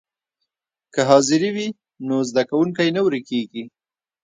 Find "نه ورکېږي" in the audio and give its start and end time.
2.95-3.63